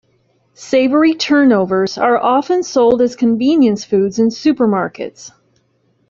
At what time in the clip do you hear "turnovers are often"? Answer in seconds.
1.13-2.63